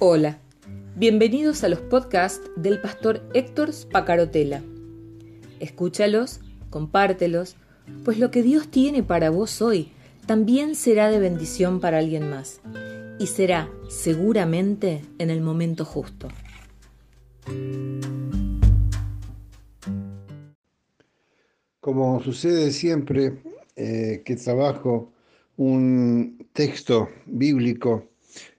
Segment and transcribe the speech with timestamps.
[0.00, 0.38] Hola,
[0.94, 4.62] bienvenidos a los podcasts del pastor Héctor Spacarotela.
[5.58, 6.38] Escúchalos,
[6.70, 7.56] compártelos,
[8.04, 9.90] pues lo que Dios tiene para vos hoy
[10.24, 12.60] también será de bendición para alguien más
[13.18, 16.28] y será seguramente en el momento justo.
[21.80, 23.42] Como sucede siempre
[23.74, 25.10] eh, que trabajo
[25.56, 28.07] un texto bíblico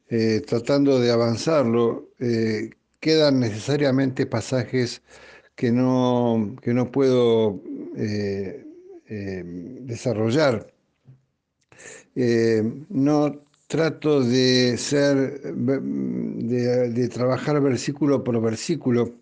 [0.09, 5.01] eh, tratando de avanzarlo, eh, quedan necesariamente pasajes
[5.55, 7.61] que no, que no puedo
[9.85, 10.73] desarrollar.
[12.89, 19.13] no trato de ser, de, trabajar versículo por versículo,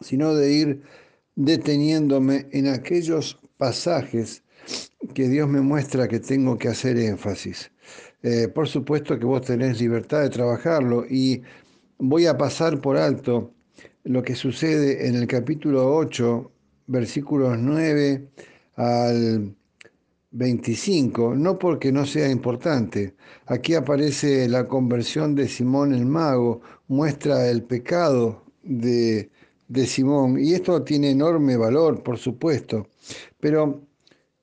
[0.00, 0.82] sino de ir
[1.34, 4.44] deteniéndome en aquellos pasajes
[5.14, 7.72] que Dios me muestra que tengo que hacer énfasis.
[8.22, 11.04] Eh, por supuesto que vos tenés libertad de trabajarlo.
[11.08, 11.42] Y
[11.98, 13.52] voy a pasar por alto
[14.04, 16.50] lo que sucede en el capítulo 8,
[16.86, 18.28] versículos 9
[18.76, 19.54] al
[20.32, 23.14] 25, no porque no sea importante.
[23.46, 29.30] Aquí aparece la conversión de Simón el mago, muestra el pecado de,
[29.68, 32.86] de Simón, y esto tiene enorme valor, por supuesto,
[33.40, 33.82] pero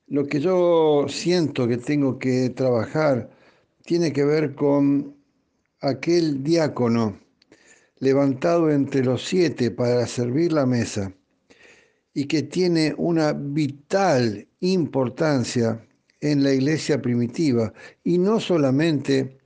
[0.08, 3.30] lo que yo siento que tengo que trabajar
[3.88, 5.16] tiene que ver con
[5.80, 7.18] aquel diácono
[8.00, 11.10] levantado entre los siete para servir la mesa
[12.12, 15.82] y que tiene una vital importancia
[16.20, 17.72] en la iglesia primitiva
[18.04, 19.38] y no solamente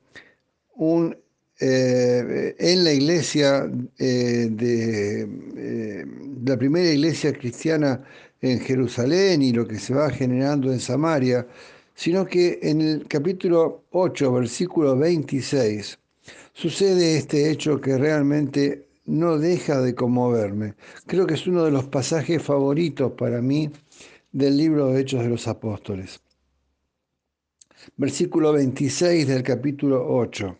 [1.60, 5.20] eh, en la iglesia eh, de
[5.56, 6.06] eh,
[6.44, 8.02] la primera iglesia cristiana
[8.40, 11.46] en Jerusalén y lo que se va generando en Samaria,
[12.02, 16.00] sino que en el capítulo 8, versículo 26,
[16.52, 20.74] sucede este hecho que realmente no deja de conmoverme.
[21.06, 23.70] Creo que es uno de los pasajes favoritos para mí
[24.32, 26.20] del libro de Hechos de los Apóstoles.
[27.96, 30.58] Versículo 26 del capítulo 8.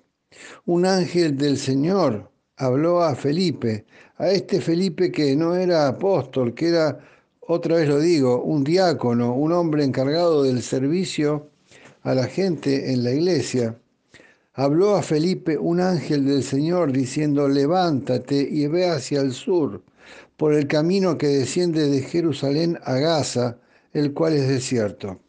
[0.66, 3.84] Un ángel del Señor habló a Felipe,
[4.19, 7.00] a este Felipe que no era apóstol, que era,
[7.47, 11.48] otra vez lo digo, un diácono, un hombre encargado del servicio
[12.03, 13.76] a la gente en la iglesia
[14.54, 19.82] habló a Felipe un ángel del Señor diciendo, levántate y ve hacia el sur,
[20.36, 23.59] por el camino que desciende de Jerusalén a Gaza,
[23.92, 25.20] el cual es desierto.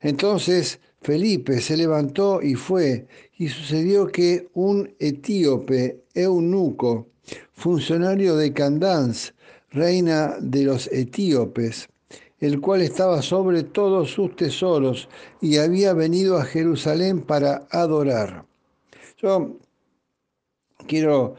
[0.00, 7.08] Entonces Felipe se levantó y fue, y sucedió que un etíope, eunuco,
[7.52, 9.34] funcionario de Candans,
[9.72, 11.88] reina de los etíopes,
[12.40, 15.08] el cual estaba sobre todos sus tesoros
[15.40, 18.44] y había venido a Jerusalén para adorar.
[19.18, 19.58] Yo
[20.86, 21.36] quiero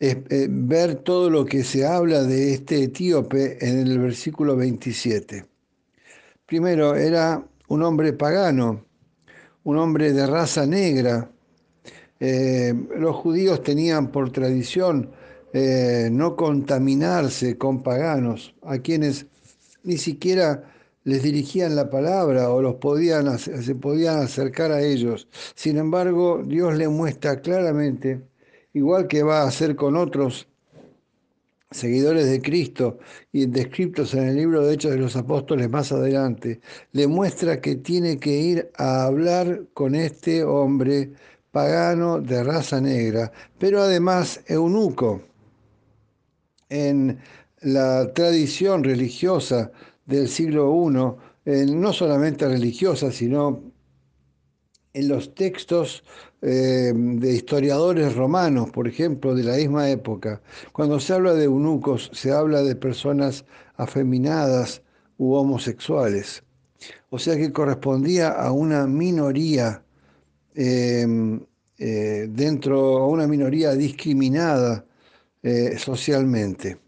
[0.00, 5.44] eh, eh, ver todo lo que se habla de este etíope en el versículo 27.
[6.46, 8.84] Primero, era un hombre pagano,
[9.64, 11.30] un hombre de raza negra.
[12.20, 15.10] Eh, los judíos tenían por tradición
[15.52, 19.26] no contaminarse con paganos, a quienes
[19.82, 20.64] ni siquiera
[21.04, 25.26] les dirigían la palabra o los podían, se podían acercar a ellos.
[25.54, 28.20] Sin embargo, Dios le muestra claramente,
[28.74, 30.48] igual que va a hacer con otros
[31.70, 32.98] seguidores de Cristo
[33.32, 36.60] y descritos en el libro de Hechos de los Apóstoles más adelante,
[36.92, 41.12] le muestra que tiene que ir a hablar con este hombre
[41.50, 45.22] pagano de raza negra, pero además eunuco.
[46.68, 47.18] En
[47.60, 49.70] la tradición religiosa
[50.06, 53.62] del siglo I, no solamente religiosa, sino
[54.92, 56.04] en los textos
[56.42, 60.40] eh, de historiadores romanos, por ejemplo, de la misma época,
[60.72, 63.44] cuando se habla de eunucos, se habla de personas
[63.76, 64.82] afeminadas
[65.18, 66.42] u homosexuales.
[67.10, 69.82] O sea que correspondía a una minoría
[70.54, 71.06] eh,
[71.76, 74.84] dentro, a una minoría discriminada
[75.42, 76.78] eh, socialmente.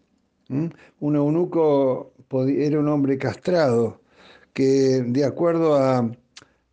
[0.49, 2.13] Un eunuco
[2.47, 4.01] era un hombre castrado
[4.53, 6.11] que de acuerdo a,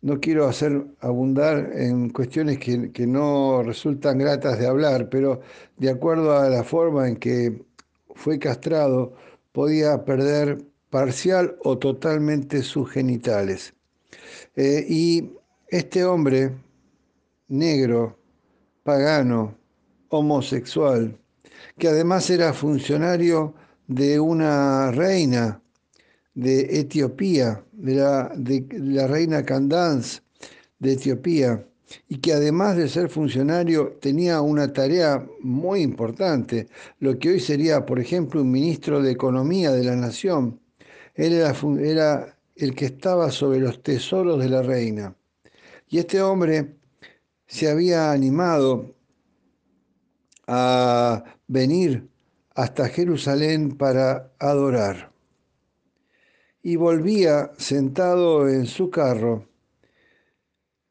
[0.01, 5.39] no quiero hacer abundar en cuestiones que, que, no resultan gratas de hablar, pero
[5.77, 7.63] de acuerdo a la forma en que
[8.15, 9.13] fue castrado,
[9.53, 13.73] podía perder parcial o totalmente sus genitales.
[14.55, 15.31] Eh, y
[15.67, 16.53] este hombre
[17.47, 18.17] negro,
[18.83, 19.55] pagano,
[20.09, 21.17] homosexual,
[21.77, 23.53] que además era funcionario
[23.87, 25.61] de una reina
[26.33, 30.21] de Etiopía, de la, de la reina Candance
[30.79, 31.65] de Etiopía,
[32.07, 36.67] y que además de ser funcionario tenía una tarea muy importante,
[36.99, 40.59] lo que hoy sería, por ejemplo, un ministro de Economía de la Nación.
[41.15, 45.15] Él era, era el que estaba sobre los tesoros de la reina.
[45.89, 46.75] Y este hombre
[47.47, 48.93] se había animado
[50.51, 52.09] a venir
[52.55, 55.11] hasta Jerusalén para adorar.
[56.63, 59.45] Y volvía sentado en su carro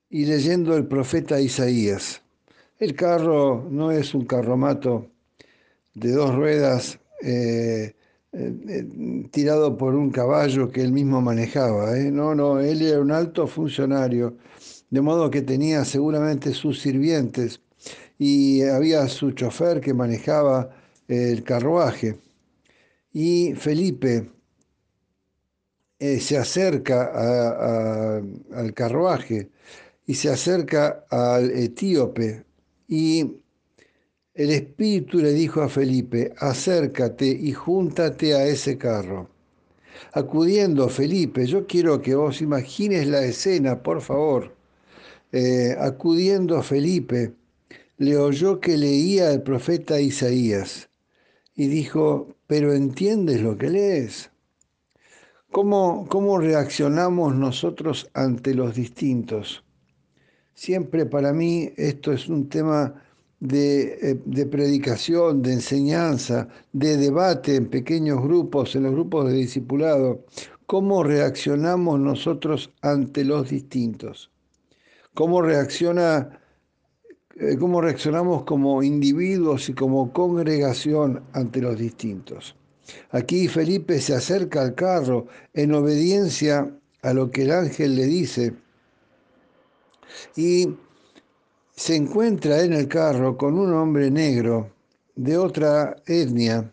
[0.09, 2.23] y leyendo el profeta Isaías.
[2.79, 5.11] El carro no es un carromato
[5.93, 7.97] de dos ruedas eh,
[8.33, 11.99] eh, tirado por un caballo que él mismo manejaba.
[11.99, 12.13] ¿eh?
[12.13, 14.37] No, no, él era un alto funcionario,
[14.89, 17.61] de modo que tenía seguramente sus sirvientes
[18.19, 20.71] y había su chofer que manejaba
[21.07, 22.19] el carruaje.
[23.13, 24.31] Y Felipe
[25.99, 27.11] se acerca
[28.53, 29.51] al carruaje
[30.07, 32.45] y se acerca al etíope
[32.89, 33.43] y
[34.39, 39.29] el espíritu le dijo a Felipe, acércate y júntate a ese carro.
[40.13, 44.55] Acudiendo Felipe, yo quiero que vos imagines la escena, por favor.
[45.33, 47.35] Eh, acudiendo Felipe,
[47.99, 50.89] le oyó que leía el profeta Isaías
[51.55, 54.31] y dijo, pero ¿entiendes lo que lees?
[55.51, 59.65] ¿Cómo, cómo reaccionamos nosotros ante los distintos?
[60.55, 63.03] Siempre para mí esto es un tema
[63.41, 70.25] eh, de, predicación, de enseñanza, de debate en pequeños grupos, en los grupos de discipulado.
[70.67, 74.33] ¿Cómo reaccionamos nosotros ante los distintos?
[75.15, 76.41] ¿Cómo, reacciona,
[77.59, 82.57] cómo reaccionamos como individuos y como congregación ante los distintos?
[83.11, 86.71] Aquí Felipe se acerca al carro en obediencia
[87.03, 88.55] a lo que el ángel le dice
[90.37, 90.69] y
[91.75, 94.73] se encuentra en el carro con un hombre negro
[95.15, 96.73] de otra etnia,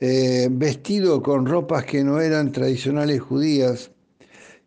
[0.00, 3.90] eh, vestido con ropas que no eran tradicionales judías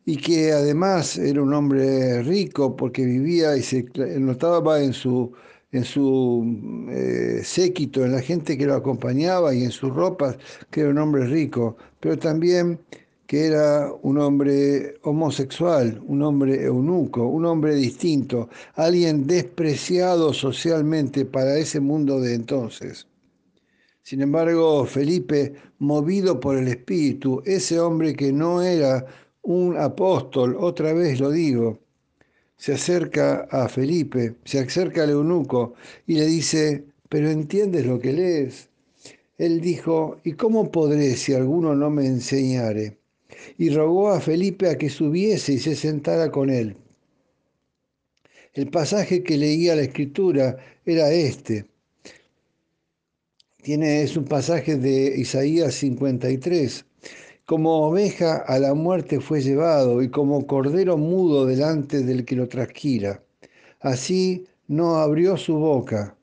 [0.07, 3.85] y que además era un hombre rico porque vivía y se
[4.17, 5.33] notaba en su,
[5.73, 10.37] en su eh, séquito, en la gente que lo acompañaba y en sus ropas
[10.71, 12.79] que era un hombre rico, pero también
[13.25, 21.57] que era un hombre homosexual, un hombre eunuco, un hombre distinto, alguien despreciado socialmente para
[21.57, 23.07] ese mundo de entonces.
[24.03, 29.05] Sin embargo, Felipe, movido por el Espíritu, ese hombre que no era
[29.47, 31.79] un apóstol, otra vez lo digo,
[32.55, 35.73] se acerca a Felipe, se acerca al eunuco
[36.05, 38.69] y le dice, pero ¿entiendes lo que lees?
[39.37, 42.97] Él dijo, ¿y cómo podré si alguno no me enseñare?
[43.57, 46.75] y rogó a Felipe a que subiese y se sentara con él.
[48.53, 51.65] El pasaje que leía la escritura era este.
[53.61, 56.85] Tiene, es un pasaje de Isaías 53.
[57.47, 62.47] Como oveja a la muerte fue llevado y como cordero mudo delante del que lo
[62.47, 63.23] trasquila.
[63.79, 66.15] Así no abrió su boca.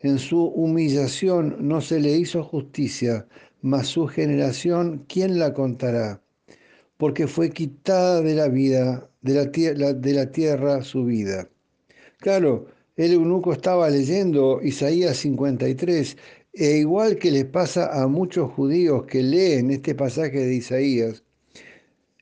[0.00, 3.28] En su humillación no se le hizo justicia,
[3.62, 6.20] mas su generación, ¿quién la contará?
[7.00, 11.48] porque fue quitada de la vida, de la, tierra, de la tierra su vida.
[12.18, 16.18] Claro, el eunuco estaba leyendo Isaías 53,
[16.52, 21.22] e igual que le pasa a muchos judíos que leen este pasaje de Isaías,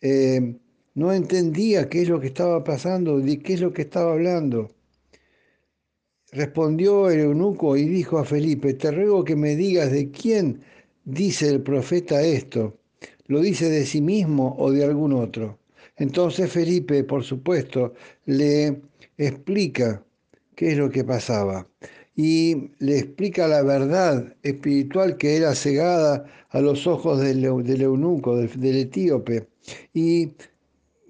[0.00, 0.56] eh,
[0.94, 4.70] no entendía qué es lo que estaba pasando, de qué es lo que estaba hablando.
[6.32, 10.62] Respondió el eunuco y dijo a Felipe, te ruego que me digas de quién
[11.04, 12.78] dice el profeta esto
[13.28, 15.58] lo dice de sí mismo o de algún otro.
[15.96, 17.94] Entonces Felipe, por supuesto,
[18.26, 18.82] le
[19.16, 20.02] explica
[20.54, 21.66] qué es lo que pasaba
[22.18, 28.76] y le explica la verdad espiritual que era cegada a los ojos del, eunuco, del,
[28.76, 29.46] etíope.
[29.94, 30.32] Y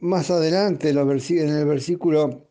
[0.01, 2.47] más adelante, en el versículo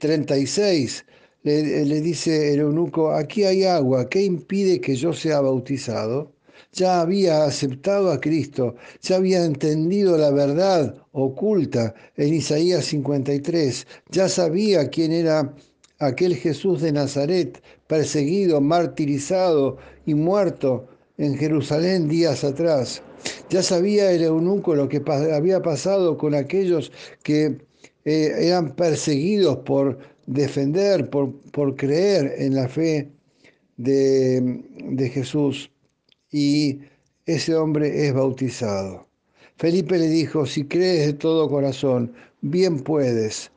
[0.00, 1.06] 36,
[1.44, 6.32] le, le dice el eunuco, aquí hay agua, ¿qué impide que yo sea bautizado?
[6.72, 14.28] ya había aceptado a Cristo, ya había entendido la verdad oculta en Isaías 53, ya
[14.28, 15.52] sabía quién era
[16.00, 19.76] aquel Jesús de Nazaret, perseguido, martirizado
[20.06, 20.88] y muerto
[21.18, 23.02] en Jerusalén días atrás.
[23.50, 25.02] Ya sabía el eunuco lo que
[25.32, 26.90] había pasado con aquellos
[27.22, 27.58] que
[28.04, 33.10] eh, eran perseguidos por defender, por, por creer en la fe
[33.76, 35.70] de, de Jesús
[36.30, 36.80] y
[37.26, 39.06] ese hombre es bautizado.
[39.56, 43.50] Felipe le dijo, si crees de todo corazón, bien puedes.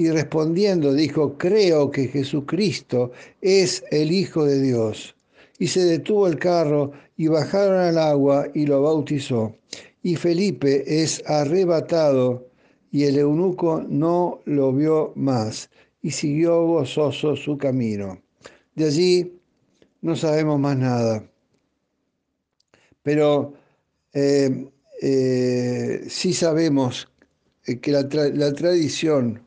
[0.00, 5.14] Y respondiendo dijo, creo que Jesucristo es el Hijo de Dios.
[5.58, 9.54] Y se detuvo el carro y bajaron al agua y lo bautizó.
[10.02, 12.48] Y Felipe es arrebatado
[12.90, 15.68] y el eunuco no lo vio más
[16.00, 18.22] y siguió gozoso su camino.
[18.74, 19.38] De allí
[20.00, 21.22] no sabemos más nada.
[23.02, 23.52] Pero
[24.14, 24.66] eh,
[25.02, 27.06] eh, sí sabemos
[27.82, 29.42] que la, la tradición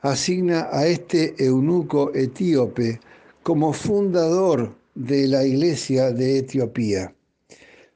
[0.00, 3.00] asigna a este eunuco etíope
[3.42, 7.14] como fundador de la iglesia de Etiopía,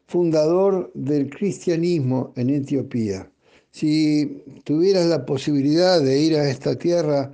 [0.07, 3.31] fundador del cristianismo en Etiopía.
[3.71, 7.33] Si tuvieras la posibilidad de ir a esta tierra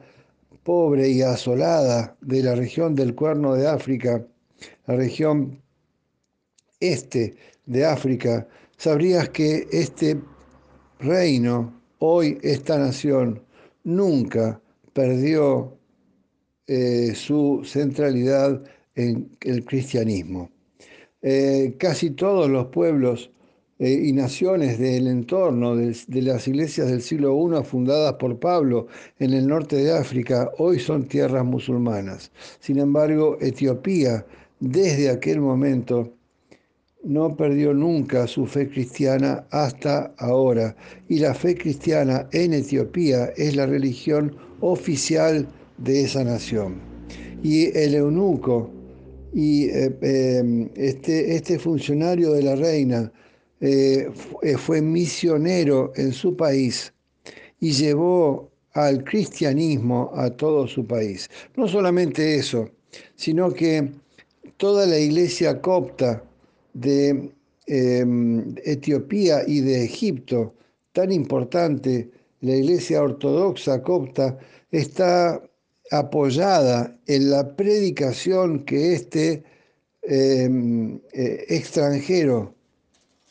[0.63, 4.25] pobre y asolada de la región del Cuerno de África,
[4.87, 5.61] la región
[6.81, 8.47] este de África,
[8.77, 10.21] sabrías que este
[11.01, 13.43] reino, hoy esta nación,
[13.89, 14.61] nunca
[14.93, 15.79] perdió
[16.67, 18.63] eh, su centralidad
[18.95, 20.51] en el cristianismo.
[21.23, 23.31] Eh, casi todos los pueblos
[23.79, 28.89] eh, y naciones del entorno de, de, las iglesias del siglo I fundadas por Pablo
[29.19, 32.31] en el norte de África hoy son tierras musulmanas.
[32.61, 34.27] Sin embargo, Etiopía
[34.61, 36.13] desde aquel momento
[37.05, 40.77] no perdió nunca su fe cristiana hasta ahora.
[41.09, 46.81] Y la fe cristiana en Etiopía es la religión oficial de esa nación.
[47.43, 48.71] Y el eunuco
[49.33, 53.13] y eh, eh, este, este, funcionario de la reina
[53.61, 54.11] eh,
[54.57, 56.93] fue misionero en su país
[57.61, 61.29] y llevó al cristianismo a todo su país.
[61.57, 62.71] No solamente eso,
[63.17, 63.91] sino que
[64.57, 66.23] toda la iglesia copta
[66.75, 67.33] de
[67.67, 70.55] em, Etiopía y de Egipto,
[70.93, 72.11] tan importante,
[72.41, 74.39] la iglesia ortodoxa copta,
[74.71, 75.43] está
[75.91, 79.45] apoyada en la predicación que este
[80.03, 82.55] em, eh, extranjero,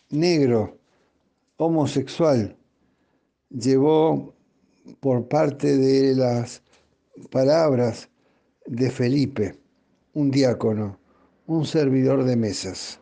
[0.10, 0.78] negro,
[1.58, 2.56] homosexual,
[3.50, 4.34] llevó
[5.00, 6.62] por parte de las
[7.32, 8.10] palabras
[8.66, 9.56] de Felipe,
[10.14, 11.00] un diácono,
[11.48, 13.00] un servidor de mesas.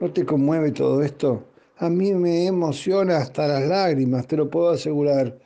[0.00, 1.48] ¿No te conmueve todo esto?
[1.78, 5.38] A mí me emociona hasta las lágrimas, te lo puedo asegurar,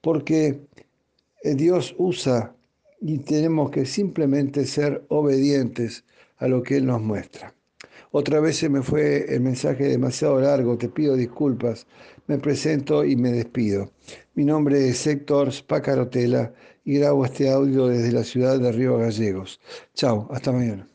[0.00, 0.60] porque
[1.42, 2.54] eh, Dios usa
[3.00, 6.04] y tenemos que simplemente ser obedientes
[6.38, 7.54] a lo que Él nos muestra.
[8.10, 11.86] Otra vez se me fue el mensaje demasiado largo, te pido disculpas,
[12.26, 13.92] me presento y me despido.
[14.34, 16.54] Mi nombre es Héctor Spacarotela
[16.84, 19.60] y grabo este audio desde la ciudad de Río Gallegos.
[19.94, 20.88] Chao, hasta mañana.